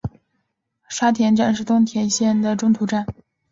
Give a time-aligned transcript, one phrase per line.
[0.89, 3.05] 沙田站是东铁线的中途站。